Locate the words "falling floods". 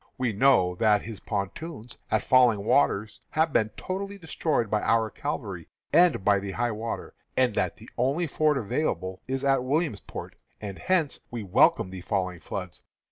12.01-12.81